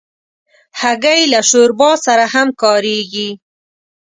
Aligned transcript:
هګۍ 0.81 1.21
له 1.33 1.39
شوربا 1.49 1.91
سره 2.05 2.25
هم 2.33 2.47
کارېږي. 2.61 3.29